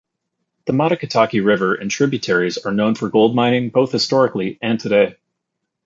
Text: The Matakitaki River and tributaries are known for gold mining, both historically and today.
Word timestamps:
The 0.65 0.73
Matakitaki 0.73 1.45
River 1.45 1.75
and 1.75 1.91
tributaries 1.91 2.57
are 2.57 2.73
known 2.73 2.95
for 2.95 3.07
gold 3.07 3.35
mining, 3.35 3.69
both 3.69 3.91
historically 3.91 4.57
and 4.59 4.79
today. 4.79 5.17